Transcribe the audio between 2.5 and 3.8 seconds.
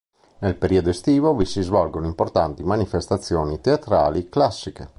manifestazioni